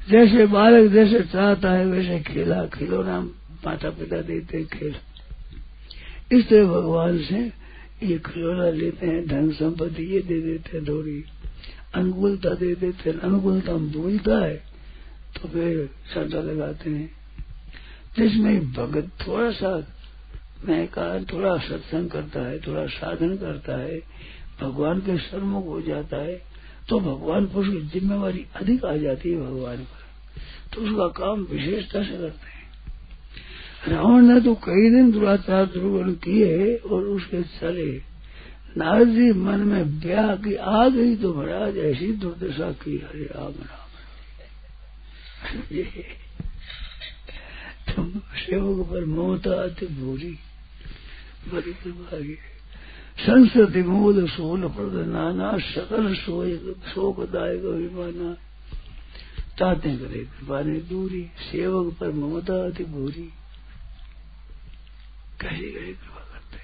जैसे 0.10 0.45
बालक 0.45 0.91
जैसे 0.91 1.19
चाहता 1.24 1.72
है, 1.72 1.86
वैसे 1.86 2.19
खेला, 2.19 2.65
खिलौना 2.67 3.19
माता 3.65 3.89
पिता 3.89 4.22
देते 4.22 4.63
खेल। 4.63 4.95
इस 6.31 6.48
तरह 6.50 6.65
भगवान 6.67 7.17
से 7.24 7.39
ये 8.03 8.17
खिलौना 8.19 8.69
लेते 8.69 9.07
हैं, 9.07 9.27
धन 9.27 9.51
संपत्ति 9.51 10.03
ये 10.03 10.19
दे 10.19 10.39
देते 10.41 10.77
हैं 10.77 10.88
थोड़ी 10.88 11.24
अनुकूलता 11.95 12.50
दे 12.50 12.74
देते 12.75 13.10
हैं, 13.10 13.19
अनुकूलता 13.19 13.74
भूलता 13.74 14.38
है 14.45 14.55
तो 15.36 15.50
फिर 15.50 15.89
सदा 16.13 16.41
लगाते 16.41 16.89
हैं। 16.89 17.10
जिसमें 18.17 18.72
भगत 18.74 19.10
थोड़ा 19.27 19.51
सा 19.51 19.75
मैं 20.65 20.88
कहा 20.88 21.19
थोड़ा 21.33 21.57
सत्संग 21.57 22.10
करता 22.10 22.48
है, 22.48 22.60
थोड़ा 22.60 22.86
साधन 22.86 23.36
करता 23.38 23.77
है, 23.77 24.00
भगवान 24.62 25.00
के 25.00 25.17
सर्मुख 25.17 25.65
हो 25.65 25.81
जाता 25.81 26.17
है 26.17 26.52
तो 26.89 26.99
भगवान 26.99 27.45
पर 27.45 27.59
उसकी 27.59 27.81
जिम्मेवारी 27.89 28.45
अधिक 28.55 28.85
आ 28.85 28.95
जाती 28.95 29.31
है 29.31 29.37
भगवान 29.37 29.77
पर। 29.77 30.01
तो 30.73 30.81
उसका 30.81 31.07
काम 31.19 31.43
विशेषता 31.43 32.03
से 32.03 32.17
करते 32.17 32.47
हैं। 32.47 32.61
रावण 33.87 34.21
ने 34.21 34.39
तो 34.41 34.53
कई 34.55 34.89
दिन 34.89 35.11
दुराचार 35.11 35.65
दुर्गुण 35.65 36.11
किए 36.13 36.75
और 36.75 37.03
उसके 37.03 37.41
चले 37.43 37.91
नारद 38.77 39.07
जी 39.07 39.31
मन 39.31 39.59
में 39.59 39.99
ब्याह 39.99 40.35
की 40.35 40.55
आ 40.55 40.87
गई 40.89 41.15
तो 41.15 41.33
महाराज 41.33 41.77
ऐसी 41.77 42.11
दुर्दशा 42.13 42.71
की। 42.71 42.97
हरे 42.97 43.23
राम 43.23 43.53
राम 43.63 43.81
तुम 47.87 48.09
सेवक 48.35 48.87
पर 48.89 49.05
ममता 49.05 49.51
अति 49.63 49.85
भूरी 49.85 50.37
बड़ी 51.53 51.73
कृपा 51.73 52.17
संस्कृति 53.17 53.82
मूल 53.84 54.27
सोल 54.27 54.67
प्रद 54.70 54.96
नाना, 55.08 55.58
सकल 55.58 56.13
शोकदायक 56.86 57.65
अभिमाना। 57.65 58.34
ताते 59.58 59.96
करे 59.98 60.20
कृपा 60.25 60.62
ने 60.62 60.79
दूरी, 60.79 61.24
सेवक 61.41 61.93
पर 61.98 62.12
ममता 62.12 62.55
अति 62.65 62.84
भूरी। 62.84 63.27
कहे 65.41 65.70
गए 65.72 65.93
कृपा 65.93 66.22
करते 66.24 66.58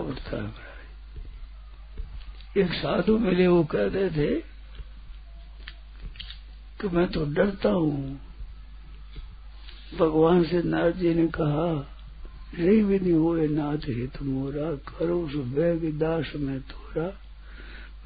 उठता 0.00 0.36
है 0.36 0.68
एक 2.56 2.72
साधु 2.72 3.18
मिले, 3.18 3.46
वो 3.46 3.62
कहते 3.64 4.10
थे 4.10 4.34
कि 6.80 6.88
मैं 6.88 7.06
तो 7.10 7.24
डरता 7.24 7.68
हूँ। 7.68 8.20
भगवान 9.98 10.44
से 10.44 10.62
नारद 10.62 10.96
जी 10.96 11.14
ने 11.14 11.26
कहा 11.26 11.89
रे 12.52 12.82
विधि 12.82 13.10
हुए 13.10 13.46
नाथ 13.48 13.88
हित 13.88 14.22
मोरा 14.22 14.70
करो 14.88 15.18
सुबह 15.28 15.90
दास 15.98 16.32
में 16.36 16.60
तोरा 16.60 17.06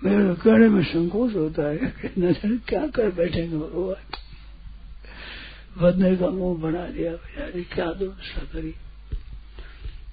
मेरे 0.05 0.35
कहने 0.35 0.69
में 0.69 0.83
संकोच 0.85 1.35
होता 1.35 1.69
है 1.69 1.93
कि 2.01 2.09
नज़र 2.21 2.57
क्या 2.69 2.87
कर 2.87 3.11
बैठेंगे 3.11 3.57
भगवान 3.57 4.03
बदने 5.81 6.17
का 6.17 6.29
मुँह 6.31 6.59
बना 6.63 6.87
दिया 6.87 7.13
यानी 7.13 7.63
क्या 7.73 7.87
दुर्दशा 7.93 8.45
करी 8.53 8.75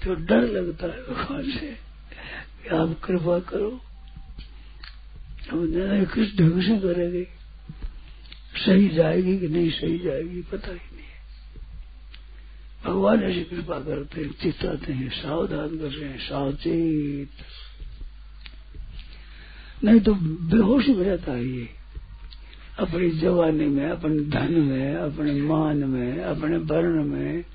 तो 0.03 0.15
डर 0.25 0.47
लगता 0.49 0.87
है 0.87 1.01
भगवान 1.03 1.51
से 1.51 1.75
कि 2.63 2.69
आप 2.75 2.95
कृपा 3.03 3.39
करो 3.51 3.69
हम 5.49 6.05
किस 6.15 6.37
ढंग 6.37 6.61
से 6.61 6.79
करेंगे 6.79 7.23
सही 8.57 8.87
जाएगी 8.89 9.37
कि 9.39 9.47
नहीं 9.47 9.69
सही 9.71 9.97
जाएगी 9.99 10.41
पता 10.51 10.71
ही 10.71 10.77
नहीं 10.77 10.90
भगवान 12.85 13.23
ऐसी 13.23 13.43
कृपा 13.43 13.79
करते 13.79 14.21
हैं 14.21 14.31
चिताते 14.31 14.93
हैं, 14.93 15.09
सावधान 15.09 15.67
कर 15.67 15.85
रहे 15.85 16.09
हैं, 16.09 16.19
सावचेत। 16.19 17.29
नहीं 19.83 19.99
तो 19.99 20.13
बेहोश 20.55 20.87
में 20.87 21.03
रहता 21.03 21.31
है 21.31 21.45
ये। 21.45 21.69
अपनी 22.79 23.09
जवानी 23.09 23.65
में, 23.65 23.89
अपने 23.89 24.19
धन 24.19 24.53
में, 24.53 24.95
अपने 24.95 25.41
मान 25.41 25.77
में, 25.77 26.19
अपने 26.19 26.57
वर्ण 26.57 27.03
में, 27.03 27.45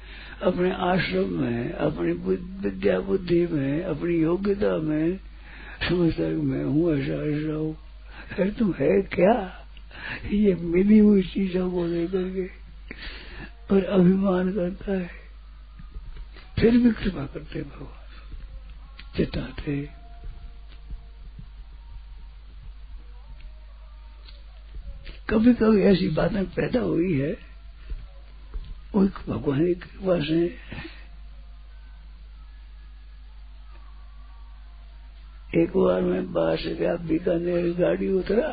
अपने 0.43 0.73
आश्रम 0.73 1.29
में, 1.29 1.73
अपनी 1.73 2.13
विद्या 2.13 3.01
बुद्धि 3.01 3.47
में, 3.47 3.83
अपनी 3.83 4.15
योग्यता 4.15 4.79
में 4.79 5.21
समझता 5.89 6.23
में 6.23 6.65
हूँ, 6.65 6.95
ऐसा 6.95 7.15
ऐसा 7.15 7.55
हूँ। 7.55 7.77
फिर 8.37 8.51
तुम 8.51 8.75
है 8.79 9.03
क्या? 9.03 9.67
ये 10.33 10.55
मिली 10.55 10.99
हुई 10.99 11.23
चीज़ों 11.23 11.71
को 11.71 11.87
लेकर 11.87 12.23
के। 12.23 12.67
पर 13.71 13.85
अभिमान 13.85 14.53
करता 14.53 14.93
है। 14.93 15.11
फिर 16.59 16.77
भी 16.79 16.91
कृपा 16.93 17.25
करते 17.27 17.63
भगवान। 17.63 18.05
चिताते 19.17 19.77
कभी 25.31 25.53
कभी 25.55 25.83
ऐसी 25.83 26.09
बातें 26.09 26.45
पैदा 26.47 26.81
हुई 26.81 27.19
है, 27.21 27.33
वो 28.95 29.01
भगवान 29.03 29.65
की 29.67 29.75
कृपा 29.75 30.19
से। 30.25 30.45
एक 35.55 35.77
बार 35.77 36.01
मैं 36.03 36.33
बाहर 36.33 36.57
से 36.57 36.75
गया, 36.75 36.95
बीकानेर 36.97 37.73
गाड़ी 37.75 38.13
उतरा 38.13 38.49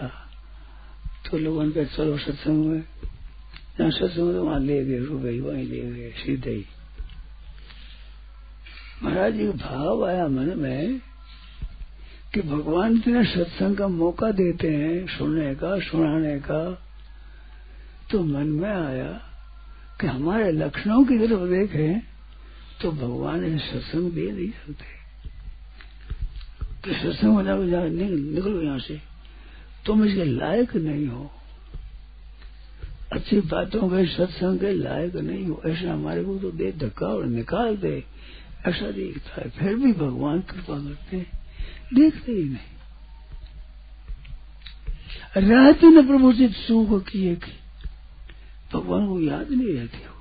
तो 1.25 1.37
लोगों 1.37 1.63
ने 1.65 1.85
चलो 1.85 2.17
सत्संग 2.17 2.65
में 2.65 2.83
जहाँ 3.79 3.91
सत्संग 3.91 4.33
तो 4.33 4.43
वहाँ 4.43 4.59
ले 4.59 4.85
गए 4.85 4.99
रुपये 4.99 5.39
वहीं 5.39 5.65
ले 5.67 5.79
गए 5.91 6.11
सीधे 6.17 6.51
ही 6.51 6.65
महाराज 9.03 9.33
जी 9.33 9.47
भाव 9.47 10.05
आया, 10.05 10.27
मन 10.27 10.59
में 10.59 10.99
कि 12.33 12.41
भगवान 12.41 12.97
इतने 12.97 13.23
सत्संग 13.23 13.77
का 13.77 13.87
मौका 13.87 14.31
देते 14.31 14.67
हैं 14.67 15.07
सुनने 15.07 15.55
का, 15.55 15.79
सुनाने 15.79 16.39
का 16.39 16.61
तो 18.11 18.23
मन 18.23 18.47
में 18.47 18.69
आया 18.69 19.11
कि 20.01 20.07
हमारे 20.07 20.51
लक्षणों 20.51 21.03
की 21.05 21.17
तरफ़ 21.19 21.49
देखें 21.49 22.01
तो 22.81 22.91
भगवान 22.91 23.43
इन्हें 23.45 23.59
सत्संग 23.59 24.11
दे 24.11 24.31
नहीं 24.31 24.49
सकते 24.49 24.85
कि 26.85 26.91
सत्संग 26.93 27.39
निकलो 28.33 28.61
यहाँ 28.61 28.79
से। 28.79 29.01
तुम 29.85 30.03
इसके 30.05 30.23
लायक 30.23 30.75
नहीं 30.75 31.07
हो। 31.07 31.31
अच्छी 33.13 33.39
बातों 33.41 33.89
के, 33.89 34.05
सत्संग 34.05 34.59
के 34.59 34.73
लायक 34.73 35.15
नहीं 35.15 35.45
हो, 35.45 35.61
ऐसा 35.65 35.93
हमारे 35.93 36.23
को 36.23 36.37
तो 36.37 36.51
दे, 36.51 36.71
धक्का 36.71 37.07
और 37.07 37.25
निकाल 37.25 37.77
दे। 37.77 38.03
ऐसा 38.67 38.91
देखता 38.91 39.41
है, 39.41 39.49
फिर 39.49 39.75
भी 39.75 39.91
भगवान 39.93 40.41
कृपा 40.41 40.77
करते 40.79 41.17
हैं। 41.17 41.25
देखते 41.93 42.31
ही 42.31 42.43
नहीं। 42.43 42.71
रहते 45.37 45.87
न 45.87 46.07
प्रभु 46.07 46.33
से 46.33 46.47
सुख 46.47 47.07
किए 47.07 47.35
कि 47.35 47.51
भगवान 48.73 49.07
को 49.07 49.19
याद 49.19 49.51
नहीं 49.51 49.73
रहती 49.73 49.97
हो। 49.97 50.13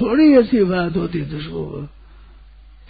थोड़ी 0.00 0.32
ऐसी 0.34 0.64
बात 0.64 0.96
होती 0.96 1.20
तो 1.22 1.36
उसको 1.36 1.88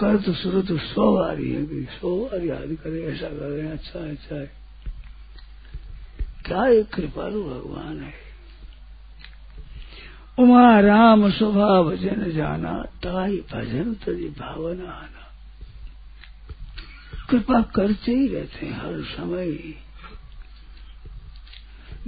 कर 0.01 0.17
तो 0.17 0.33
शुरू 0.35 0.63
तो 0.63 0.79
सौ 0.79 1.17
आ 1.17 1.33
रही 1.33 1.51
है 1.53 1.65
कि 1.67 1.87
सौ 2.01 2.17
बार 2.25 2.45
याद 2.45 2.77
करे, 2.85 3.03
ऐसा 3.03 3.29
करे 3.29 3.67
अच्छा 3.69 3.99
अच्छा 4.01 4.37
है। 4.37 4.64
क्या 6.47 6.67
एक 6.67 6.95
कृपालु 6.95 7.45
भगवान 7.45 8.01
है? 8.01 8.13
उमा 10.39 10.81
राम 10.81 11.31
स्वभाव 11.31 11.91
भजन 11.91 12.31
जाना, 12.31 12.83
ताई 12.83 13.45
भजन 13.53 13.95
तरी 13.95 14.29
भावना 14.29 14.91
आना। 14.91 15.33
कृपा 17.31 17.63
करते 17.63 18.13
ही 18.13 18.29
रहते 18.29 18.67
हैं 18.67 18.73
हर 18.73 19.03
समय। 19.03 19.53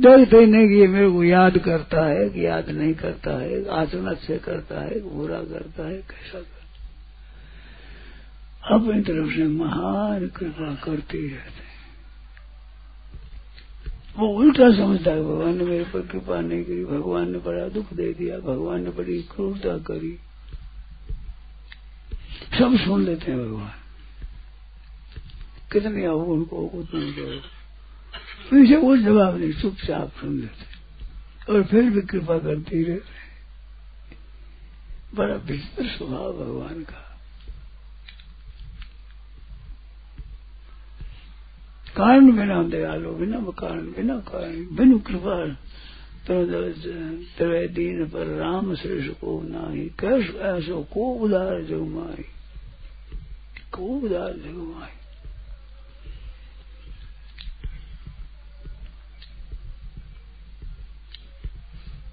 देखते 0.00 0.36
ही 0.36 0.46
नहीं 0.46 0.68
कि 0.68 0.74
ये 0.74 0.86
मेरे 0.86 1.10
को 1.10 1.24
याद 1.24 1.58
करता 1.58 2.06
है 2.06 2.28
कि 2.28 2.46
याद 2.46 2.70
नहीं 2.70 2.94
करता 2.94 3.30
है, 3.30 3.68
आचरण 3.68 4.04
अच्छे 4.04 4.38
करता 4.38 4.80
है, 4.80 5.00
बुरा 5.00 5.40
करता 5.40 5.88
है, 5.88 5.96
कैसा 5.96 6.38
करता 6.38 6.50
है। 6.50 6.66
अपनी 8.80 9.00
तरफ़ 9.00 9.34
से 9.34 9.44
महान 9.44 10.26
कृपा 10.26 10.74
करते 10.74 11.18
ही 11.18 11.28
रहते 11.28 11.65
वो 14.18 14.26
उल्टा 14.26 14.76
समझता 14.76 15.10
है, 15.10 15.22
भगवान 15.22 15.58
ने 15.58 15.64
मेरे 15.64 15.84
पर 15.84 16.06
कृपा 16.06 16.40
नहीं 16.40 16.64
करी, 16.64 16.84
भगवान 16.84 17.30
ने 17.30 17.38
बड़ा 17.38 17.68
दुख 17.68 17.94
दे 17.94 18.12
दिया, 18.12 18.38
भगवान 18.38 18.82
ने 18.82 18.90
बड़ी 18.90 19.22
क्रूरता 19.22 19.78
करी। 19.78 20.18
सब 22.58 22.78
सुन 22.78 23.04
लेते 23.04 23.30
हैं 23.30 23.40
भगवान। 23.40 23.72
कितने 25.72 26.06
आओ 26.06 26.24
उनको 26.24 26.56
उतना 26.56 27.10
करो। 27.10 27.40
पीछे 28.50 28.76
वो 28.76 28.96
जवाब 28.96 29.36
नहीं, 29.36 29.52
चुपचाप 29.52 30.12
सुन 30.20 30.40
लेते 30.40 30.76
और 31.52 31.62
फिर 31.64 31.82
भी 31.82 32.00
कृपा 32.00 32.38
करती 32.38 32.84
रहते 32.84 33.26
बड़ा 35.14 35.34
विचित्र 35.34 35.86
स्वभाव 35.86 36.32
भगवान 36.32 36.82
का। 36.82 37.05
कारण 41.96 42.36
बिना 42.36 42.62
दयालु, 42.62 43.10
बिना 43.10 43.38
कारण 43.58 43.92
बिना 43.92 44.18
कारण, 44.18 44.76
बिनु 44.76 44.98
कृपा। 44.98 45.36
तेरे 46.26 47.66
दीन 47.68 48.04
पर 48.06 48.26
राम 48.36 48.74
श्रेष्ठ 48.74 49.10
को 49.10 49.40
नाही 49.42 49.86
कैस 50.00 50.34
ऐसो 50.34 50.82
को 50.92 51.12
उदार 51.14 51.62
जगमाई, 51.62 52.24
को 53.72 53.86
उदार 53.98 54.32
जगमाई। 54.32 54.94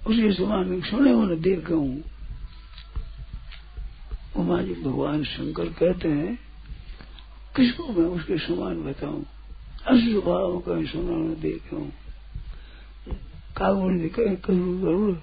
उसके 0.07 0.33
समान 0.33 0.81
सुने 0.81 1.11
उन्हें 1.13 1.41
देखे 1.41 1.73
हूँ। 1.73 2.03
उमा 4.37 4.61
जी 4.61 4.73
भगवान 4.73 5.23
शंकर 5.23 5.65
कहते 5.73 6.09
हैं, 6.09 6.39
किसको 7.55 7.87
मैं 7.87 8.09
उसके 8.09 8.37
समान 8.37 8.83
बताऊँ? 8.83 9.25
अशुभ 9.87 10.23
भाव 10.25 10.59
कहीं 10.59 10.85
सुना 10.85 11.33
देखे 11.41 11.89
काबुल 13.57 13.91
ने 13.91 14.09
कहे 14.09 14.35
करूर 14.35 14.77
गरुड़ 14.81 15.15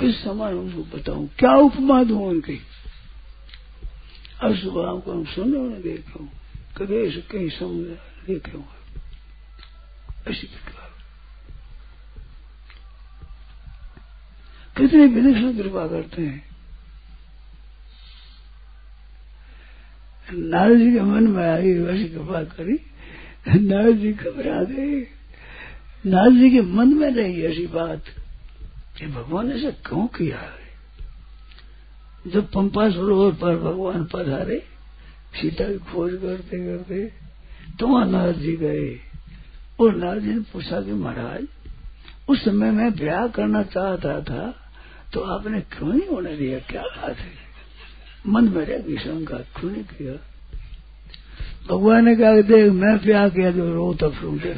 किस 0.00 0.22
समान 0.24 0.54
उसको 0.54 0.82
बताऊँ? 0.96 1.26
क्या 1.38 1.52
उपमा 1.52 2.04
दू 2.04 2.18
उनकी? 2.18 2.60
अशुभ 4.40 4.74
भाव 4.74 5.00
को 5.00 5.12
हम 5.12 5.24
सुने 5.24 5.58
न 5.58 5.82
देखे 5.82 6.24
कभी 6.76 6.96
ऐसे 6.96 7.20
कहीं 7.20 7.50
समझ 7.50 7.86
देखे 8.26 8.58
ऐसी 10.30 10.46
प्रकार 10.46 10.90
कितने 14.76 15.06
विलक्षण 15.06 15.56
कृपा 15.56 15.86
करते 15.88 16.22
हैं। 16.22 16.48
नारद 20.32 20.78
जी 20.78 20.92
के 20.92 21.00
मन 21.00 21.26
में 21.26 21.48
आई 21.50 21.72
वैसी 21.72 22.08
कृपा 22.08 22.42
करी। 22.44 22.76
नारद 23.46 23.96
जी 23.96 24.12
घबरा 24.12 24.62
गए 24.64 25.00
नारद 26.06 26.32
जी 26.32 26.50
के 26.50 26.60
मन 26.60 26.94
में 26.94 27.10
रही 27.10 27.42
ऐसी 27.42 27.66
बात 27.66 28.04
कि 28.98 29.06
भगवान 29.06 29.50
ऐसा 29.52 29.70
क्यों 29.88 30.06
किया 30.06 30.38
है? 30.38 30.64
जब 32.26 32.50
पंपा 32.52 32.88
सरोवर 32.90 33.32
पर 33.32 33.56
भगवान 33.56 34.04
पधारे, 34.04 34.58
सीता 35.34 35.64
की 35.64 35.78
खोज 35.92 36.12
करते 36.12 36.58
करते 36.58 37.04
तो 37.78 37.86
वहाँ 37.86 38.06
नारद 38.06 38.36
जी 38.36 38.56
गए। 38.56 39.00
और 39.80 39.96
नारद 39.96 40.22
जी 40.22 40.28
ने 40.28 40.40
पूछा 40.52 40.80
कि 40.80 40.92
महाराज, 40.92 41.46
उस 42.28 42.44
समय 42.44 42.70
मैं 42.70 42.92
ब्याह 42.92 43.26
करना 43.28 43.62
चाहता 43.62 44.20
था 44.20 44.54
तो 45.14 45.20
आपने 45.20 45.60
क्यों 45.60 45.92
नहीं 45.92 46.08
होने 46.08 46.36
दिया? 46.36 46.58
क्या 46.60 46.82
बात 46.82 47.16
है? 47.16 47.30
मन 48.26 48.48
में 48.48 48.64
रह 48.64 48.96
शंका 48.96 49.36
क्यों 49.36 49.70
नहीं 49.70 49.84
किया? 49.84 50.14
भगवान 51.68 52.04
ने 52.04 52.16
कहा 52.16 52.40
देख, 52.40 52.72
मैं 52.72 52.98
प्यार 52.98 53.30
किया 53.30 53.50
जो 53.50 53.74
रो 53.74 53.94
तब 53.94 54.14
सुन 54.14 54.38
देख 54.38 54.56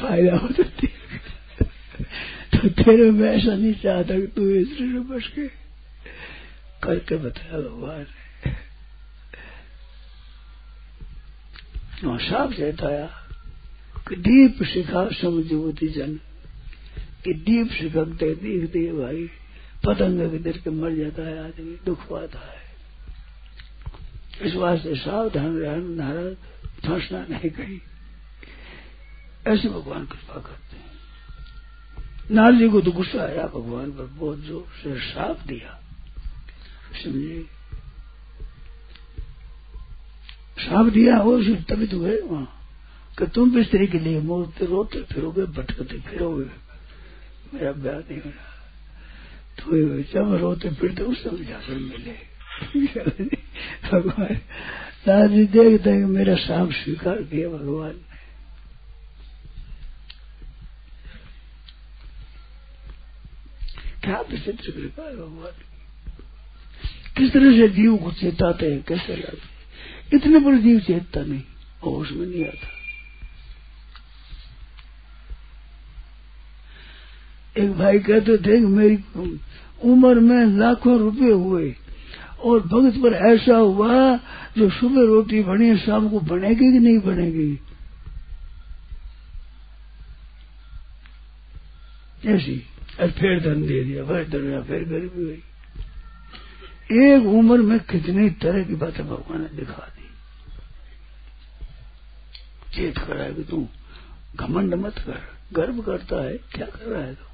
फ़ायदा 0.00 0.36
हो 0.36 0.48
सकती 0.48 0.86
तो 2.54 2.68
तेरे 2.68 3.10
में 3.10 3.30
ऐसा 3.30 3.54
नहीं 3.54 3.74
चाहता 3.74 4.14
कि 4.14 4.26
तू 4.26 4.64
स्त्री 4.64 4.92
से 4.92 4.98
बच 4.98 5.26
के 5.26 5.48
करके 6.82 7.16
बताया 7.16 7.60
भगवान 7.60 8.06
ने 12.04 12.28
साफ़ 12.28 12.52
चेताया 12.52 13.06
कि 14.08 14.16
दीप 14.16 14.62
शिखा 14.62 15.08
समझवती 15.08 15.88
जन। 15.88 16.20
कि 17.24 17.32
दीप 17.34 17.72
शिखकते 17.72 18.34
देखते 18.34 18.78
भाई। 18.78 19.30
पतंग 19.86 20.30
के 20.30 20.38
दर 20.38 20.58
के 20.58 20.70
मर 20.70 20.90
जाता 20.90 21.22
है, 21.22 21.44
आदमी 21.44 21.76
दुख 21.86 22.10
पाता 22.10 22.38
है। 22.38 22.53
इस 24.42 24.54
वास्ते 24.54 24.94
सावधान 24.94 25.58
रहना 25.58 26.04
नारद 26.04 26.36
फंसना 26.86 27.26
नहीं 27.30 27.50
कहीं। 27.50 27.80
ऐसे 29.46 29.68
भगवान 29.68 30.06
कृपा 30.06 30.34
करते 30.34 30.76
हैं। 30.76 30.84
नारद 32.30 32.58
जी 32.58 32.68
को 32.68 32.80
तो 32.80 32.92
गुस्सा 32.92 33.22
आया, 33.22 33.46
भगवान 33.46 33.90
पर 33.90 34.04
बहुत 34.04 34.38
ज़ोर 34.38 34.66
से 34.82 35.00
साफ़ 35.00 35.46
दिया। 35.46 35.80
समझे? 37.04 37.46
साफ़ 40.58 40.90
दिया 40.90 41.16
हो 41.16 41.38
तभी 41.42 41.86
तो 41.86 42.00
गए 42.00 42.20
वहाँ। 42.20 42.60
कि 43.18 43.26
तुम 43.26 43.50
भी 43.50 43.64
स्त्री 43.64 43.86
के 43.86 43.98
लिए 43.98 44.20
मोड़ते 44.20 44.66
रोते, 44.66 45.02
फिरोगे, 45.02 45.42
भटकते, 45.42 46.00
फिरोगे। 46.00 46.44
मेरा 47.54 47.72
ब्याह 47.72 47.98
नहीं 47.98 48.20
हो 48.20 48.30
रहा। 48.30 48.54
तो 49.60 50.36
रोते, 50.36 50.70
फिरते, 50.70 51.02
उस 51.02 51.24
समय 51.24 51.44
जाकर 51.44 51.74
मिले। 51.74 52.33
भगवान 52.62 54.34
दादी 55.06 55.44
देखते 55.44 55.90
हैं 55.90 56.04
मेरा 56.04 56.34
साफ़ 56.34 56.72
स्वीकार 56.72 57.22
किया 57.22 57.48
भगवान 57.48 57.90
ने 57.90 58.12
क्या 64.04 64.20
विचित्र 64.20 64.70
कृपा 64.70 65.02
है 65.02 65.16
भगवान 65.16 65.52
किस 67.16 67.32
तरह 67.32 67.52
से 67.52 67.68
जीव 67.68 67.96
को 67.96 68.12
चेताते 68.12 68.72
हैं 68.72 68.82
कैसे 68.82 69.16
लगते 69.16 70.16
इतने 70.16 70.38
पर 70.38 70.58
जीव 70.58 70.80
चेतता 70.80 71.20
नहीं 71.20 71.42
होश 71.84 72.12
में 72.12 72.26
नहीं 72.26 72.44
आता 72.44 72.68
एक 77.62 77.72
भाई 77.72 77.98
कहते 77.98 78.36
थे 78.36 78.60
मेरी 78.60 78.96
उम्र 79.82 80.20
में 80.20 80.46
लाखों 80.46 80.98
रुपए 80.98 81.30
हुए। 81.30 81.76
और 82.44 82.60
भगत 82.60 83.02
पर 83.02 83.12
ऐसा 83.12 83.56
हुआ, 83.56 84.16
जो 84.58 84.70
सुबह 84.70 85.06
रोटी 85.06 85.42
बनी, 85.42 85.76
शाम 85.76 86.08
को 86.08 86.20
बनेगी 86.20 86.72
कि 86.72 86.78
नहीं 86.78 86.98
बनेगी? 86.98 87.60
ऐसी। 92.26 92.62
और 93.00 93.10
फिर 93.10 93.40
धन 93.40 93.66
दे 93.66 93.84
दिया। 93.84 94.04
फिर 94.04 94.28
धन 94.28 94.46
दिया 94.46 94.60
फिर 94.60 94.84
गरीबी 94.84 95.22
हुई। 95.22 95.42
एक 97.02 97.26
उम्र 97.26 97.62
में 97.62 97.80
कितनी 97.80 98.30
तरह 98.30 98.64
की 98.64 98.74
बातें 98.74 99.06
भगवान 99.06 99.42
ने 99.42 99.56
दिखा 99.56 99.92
दी। 99.98 100.04
चेत 102.74 102.98
करा 102.98 103.30
कि 103.30 103.42
तू, 103.42 103.68
घमंड 104.36 104.74
मत 104.74 104.94
कर। 104.98 105.34
गर्व 105.52 105.82
करता 105.82 106.24
है, 106.24 106.38
क्या 106.38 106.66
कर 106.66 106.90
रहा 106.90 107.02
है 107.02 107.14
तू? 107.14 107.33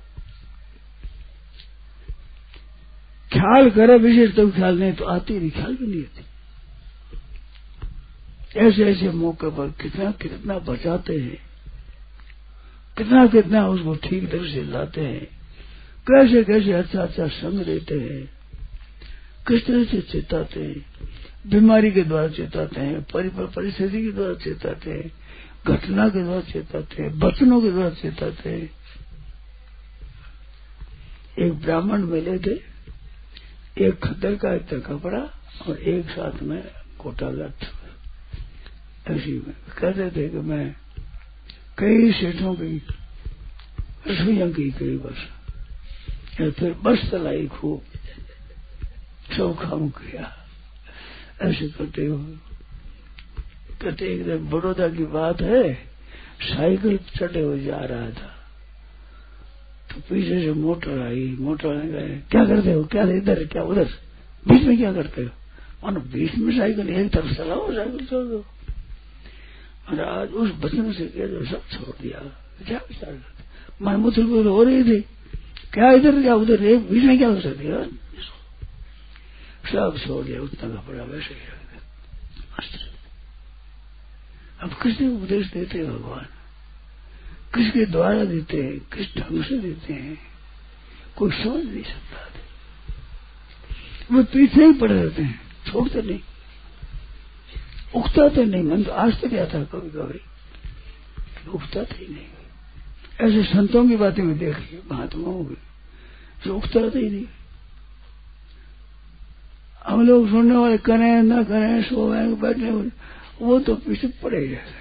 ख्याल 3.32 3.70
करे, 3.70 3.96
विशेष 3.98 4.34
तो 4.36 4.50
ख्याल 4.50 4.78
नहीं 4.78 4.92
तो 4.92 5.04
आती 5.04 5.38
नहीं, 5.38 5.50
ख्याल 5.50 5.76
भी 5.76 5.86
नहीं 5.86 6.02
आती। 6.02 6.24
ऐसे 8.58 8.84
ऐसे 8.84 9.08
मौके 9.10 9.50
पर 9.50 9.68
कितना 9.82 10.10
कितना 10.12 10.58
बचाते 10.58 11.18
हैं। 11.18 11.38
कितना 12.98 13.26
कितना 13.26 13.66
उसको 13.68 13.94
ठीक 13.96 14.30
तरह 14.30 14.52
से 14.52 14.62
लाते 14.62 15.00
हैं। 15.00 15.26
कैसे 16.06 16.42
कैसे 16.44 16.72
अच्छा 16.72 17.02
अच्छा 17.02 17.26
संग 17.28 17.64
देते 17.64 17.98
हैं। 18.00 18.24
किस 19.48 19.66
तरह 19.66 19.84
से 19.84 20.00
चेताते 20.00 20.60
हैं। 20.60 20.84
बीमारी 21.46 21.90
के 21.90 22.02
द्वारा 22.02 22.28
चेताते 22.28 22.80
हैं 22.80 23.02
परिस्थिति 23.12 24.02
के 24.02 24.10
द्वारा 24.12 24.34
चेताते 24.34 24.90
हैं, 24.90 25.12
घटना 25.66 26.08
के 26.08 26.22
द्वारा 26.24 26.40
चेताते 26.42 27.02
हैं 27.02 27.18
बचनों 27.18 27.60
के 27.62 27.70
द्वारा 27.70 27.90
चेताते 27.90 28.50
हैं। 28.50 28.70
एक 31.38 31.52
ब्राह्मण 31.54 32.04
मिले 32.04 32.38
थे 32.38 32.69
एक 33.78 34.06
खद्दर 34.06 34.37
का 34.37 34.54
इतना 34.54 34.78
कपड़ा 34.78 35.18
और 35.66 35.78
एक 35.78 36.06
साथ 36.06 36.42
में 36.42 36.68
कोटा 36.98 37.30
लठ 37.30 37.64
ऐसी 39.09 39.33
में। 39.33 39.56
कहते 39.78 40.11
थे 40.11 40.28
कि 40.28 40.37
मैं 40.37 40.76
कई 41.78 42.12
सेठों 42.12 42.54
की 42.54 42.83
रसोइया 44.09 44.50
की 44.50 44.70
कई 44.70 44.96
बस। 44.96 45.28
या 46.40 46.50
फिर 46.50 46.72
बस 46.72 47.11
चलाई 47.11 47.46
खूब 47.46 47.83
काम 49.40 49.88
किया। 49.88 50.46
ऐसे 51.42 51.68
करते 51.68 52.06
हुए 52.06 52.37
कहते 53.83 54.14
एक 54.14 54.24
दिन 54.24 54.50
बड़ौदा 54.50 54.88
की 54.88 55.04
बात 55.04 55.40
है, 55.40 55.74
साइकिल 56.42 56.96
चढ़े 56.96 57.40
हुए 57.40 57.64
जा 57.64 57.78
रहा 57.78 58.11
था। 58.11 58.39
तो 59.90 60.00
पीछे 60.00 60.40
से 60.40 60.53
मोटर 60.53 61.07
आई, 61.07 61.37
मोटर 61.40 61.68
आने 61.68 61.92
गए 61.92 62.22
क्या 62.31 62.44
करते 62.44 62.72
हो? 62.72 62.85
क्या 62.85 63.03
इधर 63.03 63.46
क्या 63.46 63.62
उधर? 63.62 63.85
बीच 64.48 64.62
में 64.62 64.76
क्या 64.76 64.92
करते 64.92 65.22
हो? 65.22 65.31
मानो 65.85 66.00
बीच 66.00 66.35
में 66.35 66.59
साइकिल 66.59 66.88
एक 66.88 67.12
तरफ़ 67.12 67.35
चलाओ 67.35 67.72
साइकिल 67.72 68.07
छोड़ 68.07 68.24
दो। 68.24 68.44
महाराज 69.92 70.33
उस 70.33 70.50
बचन 70.50 70.92
से 70.92 71.07
कह 71.07 71.26
दो 71.26 71.44
सब 71.44 71.68
छोड़ 71.68 72.03
दिया। 72.03 72.18
क्या 72.66 72.79
विचार 72.79 73.11
करते 73.11 73.85
मन 73.85 73.96
मुथुल 73.96 74.46
हो 74.46 74.62
रही 74.62 74.85
थी। 74.85 75.00
क्या 75.72 75.92
इधर, 75.92 76.22
क्या 76.22 76.35
उधर? 76.35 76.64
एक 76.64 76.90
बीच 76.90 77.05
में 77.05 77.18
क्या 77.18 77.29
हो 77.29 77.40
सकती 77.40 77.64
सब 79.72 79.98
छोड़ 80.07 80.24
दिया, 80.24 80.40
उतना 80.40 80.74
कपड़ा 80.74 81.05
वैसे 81.05 81.35
ही 81.35 81.40
अब 84.62 84.70
किसने 84.83 85.09
उपदेश 85.09 85.46
देते 85.46 85.85
भगवान? 85.85 86.26
किसके 87.54 87.86
द्वारा 87.86 88.24
देते 88.24 88.62
हैं 88.62 88.78
किस 88.78 89.16
ढंग 89.16 89.44
से 89.44 89.58
देते 89.58 89.92
हैं। 89.92 90.18
कोई 91.16 91.30
समझ 91.30 91.64
नहीं 91.64 91.82
सकता। 91.82 92.28
वो 94.12 94.24
पीछे 94.24 94.66
ही 94.66 94.72
पड़े 94.72 95.02
रहते 95.02 95.22
हैं, 95.22 95.40
छोड़ते 95.72 96.02
नहीं। 96.02 96.20
उगता 97.94 98.28
तो 98.28 98.44
नहीं, 98.44 98.62
मन 98.62 98.82
तो 98.82 98.92
आज 98.92 99.20
तक 99.20 99.24
आता 99.24 99.64
कभी 99.64 99.90
कभी। 99.90 101.50
उगता 101.50 101.82
तो 101.82 101.94
ही 101.94 102.08
नहीं। 102.08 102.26
ऐसे 103.28 103.54
संतों 103.54 103.88
की 103.88 103.96
बातें 103.96 104.22
में 104.22 104.38
देखिए 104.38 104.82
महात्माओं 104.92 105.44
की। 105.44 105.56
जो 106.44 106.56
उगता 106.56 106.88
तो 106.88 106.98
ही 106.98 107.10
नहीं। 107.10 107.26
हम 109.84 110.06
लोग 110.06 110.30
सुनने 110.30 110.56
वाले 110.56 110.78
करें, 110.78 111.22
न 111.22 111.44
करें, 111.44 111.82
सोए, 111.82 112.34
बैठे 112.34 112.90
वो 113.44 113.60
तो 113.60 113.74
पीछे 113.74 114.08
पड़े 114.08 114.38
ही 114.38 114.54
रहते 114.54 114.80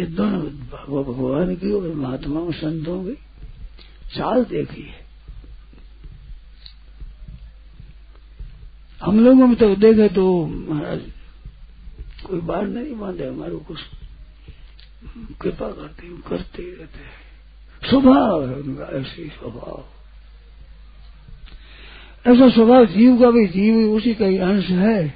ये 0.00 0.06
दोनों 0.06 0.40
भगवान 0.40 1.56
की 1.56 1.72
और 1.72 1.94
महात्माओं 1.94 2.52
संतों 2.52 3.04
की 3.04 3.14
चाल 4.16 4.44
देखी 4.44 4.82
है। 4.82 5.08
हम 9.02 9.20
लोगों 9.20 9.46
में 9.46 9.56
तो 9.56 9.76
देखे 9.76 10.08
तो 10.08 10.46
महाराज, 10.46 11.00
कोई 12.26 12.40
बार 12.40 12.66
नहीं 12.66 12.98
बांधे, 12.98 13.26
हमारे 13.26 13.56
कुछ 13.56 13.78
कृपा 15.40 15.66
करते 15.66 16.08
करते 16.28 16.62
ही 16.62 16.70
रहते 16.70 16.98
हैं। 16.98 17.28
स्वभाव 17.90 18.48
है 18.48 18.54
उनका, 18.54 18.84
ऐसी 18.84 19.28
स्वभाव। 19.28 19.84
ऐसा 22.26 22.50
स्वभाव 22.50 22.86
जीव 22.86 23.20
का 23.20 23.30
भी, 23.30 23.46
जीव 23.46 23.92
उसी 23.92 24.14
का 24.14 24.24
ही 24.24 24.38
अंश 24.38 24.68
है। 24.68 25.08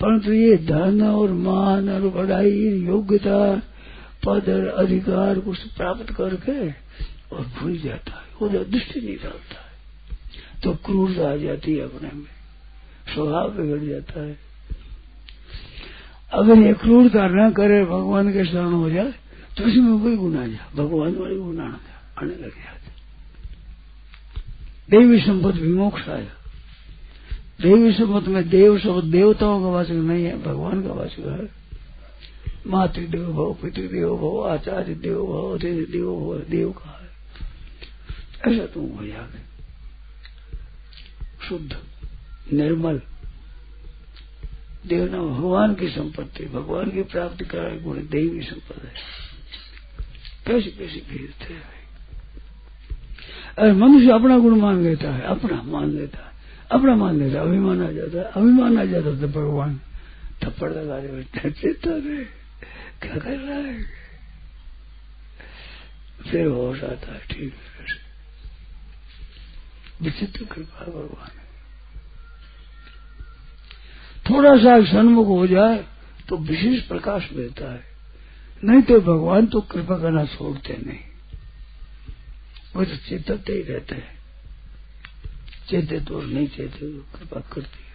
परंतु 0.00 0.32
ये 0.32 0.56
धन 0.56 1.02
और 1.02 1.30
मान 1.30 1.88
और 1.88 2.00
बढ़ाई 2.00 2.68
योग्यता 2.68 3.62
पद 4.26 4.48
अधिकार 4.76 5.38
कुछ 5.38 5.58
प्राप्त 5.58 6.12
करके 6.12 6.70
और 7.36 7.46
भूल 7.58 7.78
जाता 7.78 8.12
है। 8.12 8.28
उधर 8.42 8.64
दृष्टि 8.64 9.00
नहीं 9.00 9.16
डालता 9.16 9.60
है। 9.60 9.70
तो 10.62 10.72
क्रूरता 10.86 11.32
आ 11.32 11.36
जाती 11.36 11.74
है 11.74 11.84
अपने 11.84 12.08
में। 12.14 12.26
स्वभाव 13.14 13.50
बिगड़ 13.50 13.84
जाता 13.88 14.20
है। 14.20 14.38
अगर 16.32 16.58
ये 16.58 16.72
क्रूरता 16.72 17.26
न 17.26 17.50
करे, 17.52 17.84
भगवान 17.84 18.32
के 18.32 18.44
शरण 18.44 18.72
हो 18.72 18.90
जाए 18.90 19.14
तो 19.56 19.64
इसमें 19.64 20.02
कोई 20.02 20.16
गुना 20.16 20.46
जा 20.46 20.68
भगवान 20.74 21.14
वाले 21.14 21.36
गुना 21.36 21.80
आने 22.18 22.34
लग 22.34 22.54
जाते। 22.56 22.90
देवी 24.90 25.20
संपत्ति 25.20 25.60
विमोक्ष 25.60 26.08
आया। 26.08 26.30
देवी 27.60 27.92
संपत 27.92 28.28
में 28.28 28.48
देव 28.48 28.78
शब्द 28.78 29.04
देवताओं 29.04 29.62
का 29.62 29.68
वाचक 29.68 29.90
नहीं 29.90 30.24
है, 30.24 30.42
भगवान 30.42 30.82
का 30.82 30.92
वाचक 30.92 31.18
है। 31.18 31.59
मातृदेव 32.66 33.32
भव 33.32 33.54
पितृदेव 33.54 34.16
भव 34.16 34.48
आचार्य 34.48 34.94
देव 34.94 35.26
भव 35.26 35.58
देव 35.58 36.14
भव 36.14 36.50
देव 36.50 36.70
का 36.70 37.00
है 37.00 37.10
ऐसा 38.52 38.66
तुम 38.66 38.86
हो 38.86 39.06
जाओगे 39.06 39.50
शुद्ध 41.48 41.76
निर्मल 42.52 43.00
देवना 44.86 45.18
भगवान 45.18 45.74
की 45.74 45.88
संपत्ति, 45.88 46.44
भगवान 46.44 46.90
की 46.90 47.02
प्राप्ति 47.02 47.44
कराए 47.44 47.78
गुण 47.78 47.96
देवी 47.96 48.42
संपत्ति। 48.42 48.86
है। 48.86 48.94
कैसी 50.46 50.70
कैसी 50.70 51.00
भेजते 51.00 51.54
हैं? 51.54 51.62
अरे 53.58 53.72
मनुष्य 53.72 54.10
अपना 54.10 54.38
गुण 54.38 54.56
मान 54.56 54.82
लेता 54.82 55.12
है, 55.14 55.22
अपना 55.22 55.62
मान 55.62 55.90
लेता 55.90 56.18
है। 56.18 56.30
अपना 56.70 56.94
मान 56.94 57.18
लेता 57.18 57.40
है 57.40 57.46
अभिमान 57.46 57.86
आ 57.86 57.90
जाता 57.90 58.18
है, 58.18 58.24
अभिमान 58.24 58.78
आ 58.78 58.84
जाता 58.84 59.10
तो 59.10 59.28
भगवान 59.28 59.80
थप्पड़ 60.44 60.70
लगा 60.70 60.98
रहे 60.98 61.08
बैठे 61.08 61.50
चेता 61.50 61.90
रे। 61.90 62.39
क्या 63.02 63.16
कर 63.16 63.36
रहा 63.38 63.58
है? 63.58 63.82
फिर 66.30 66.46
होश 66.46 66.82
आता 66.84 67.12
है, 67.12 67.20
ठीक 67.26 67.54
है 67.54 67.98
विचित्र 70.02 70.44
कृपा 70.44 70.84
भगवान 70.84 71.38
थोड़ा 74.30 74.56
सा 74.56 74.80
सन्मुख 74.84 75.26
हो 75.26 75.46
जाए 75.46 75.84
तो 76.28 76.36
विशेष 76.36 76.82
प्रकाश 76.82 77.28
मिलता 77.32 77.72
है। 77.72 77.84
नहीं 78.64 78.82
तो 78.82 79.00
भगवान 79.00 79.46
तो 79.46 79.60
कृपा 79.60 79.98
करना 79.98 80.24
छोड़ते 80.24 80.76
नहीं। 80.86 80.98
वो 82.76 82.84
तो 82.84 82.96
चेतते 82.96 83.52
ही 83.52 83.62
रहते 83.62 83.94
हैं। 83.94 84.18
चेते 85.68 86.00
तो 86.00 86.22
नहीं, 86.22 86.46
चेते 86.48 86.78
तो 86.78 87.18
कृपा 87.18 87.40
करती 87.40 87.89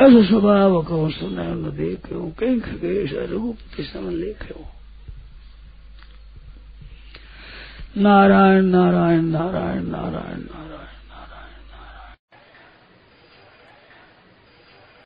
ऐसा 0.00 0.26
स्वभाव 0.26 0.82
को 0.82 1.10
सुना 1.10 1.42
न 1.54 1.70
देखे 1.76 2.30
कहीं 2.30 2.60
खगेश 2.60 3.12
रघुपति 3.12 3.84
समन 3.84 4.12
लेखे 4.12 4.54
नारायण 8.02 8.64
नारायण 8.64 9.24
नारायण 9.24 9.86
नारायण 9.86 10.40
नारायण 10.40 10.73